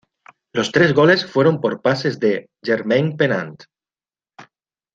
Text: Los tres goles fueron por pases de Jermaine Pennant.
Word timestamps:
Los 0.51 0.71
tres 0.71 0.95
goles 0.95 1.27
fueron 1.27 1.61
por 1.61 1.79
pases 1.83 2.19
de 2.19 2.49
Jermaine 2.63 3.15
Pennant. 3.15 3.63